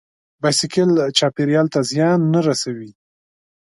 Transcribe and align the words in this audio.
بایسکل 0.41 0.91
چاپېریال 1.17 1.67
ته 1.73 1.79
زیان 1.89 2.19
نه 2.33 2.39
رسوي. 2.47 2.91